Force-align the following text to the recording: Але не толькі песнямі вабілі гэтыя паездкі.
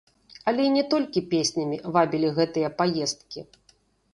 Але 0.51 0.63
не 0.75 0.83
толькі 0.93 1.23
песнямі 1.33 1.77
вабілі 1.99 2.33
гэтыя 2.39 2.73
паездкі. 2.81 3.39